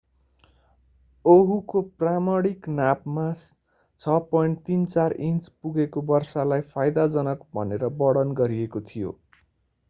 ओहुको 1.25 1.81
प्रमाणिक 1.99 2.69
नापमा 2.71 3.25
6.34 3.99 5.15
इन्च 5.27 5.51
पुगेको 5.59 6.05
वर्षालाई 6.09 6.67
फाइदाजनक 6.71 7.47
भनेर 7.59 7.87
वर्णन 8.01 8.35
गरिएको 8.41 8.85
थियो 8.89 9.15